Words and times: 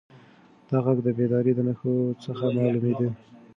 دا 0.69 0.77
غږ 0.85 0.97
د 1.03 1.07
بیدارۍ 1.17 1.51
د 1.55 1.59
نښو 1.67 1.93
څخه 2.25 2.45
معلومېده. 2.55 3.09